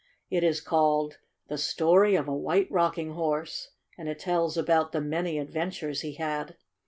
[0.31, 3.69] It is called "The Story of a White Rocking Horse,"
[3.99, 6.55] and it tells about the many adventures he had.